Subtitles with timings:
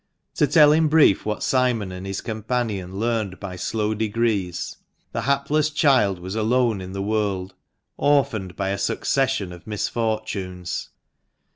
[0.37, 4.77] To tell in brief what Simon and his companion learned by slow degrees—
[5.13, 7.53] the hapless child was alone in the world,
[7.97, 10.89] orphaned by a succession of misfortunes.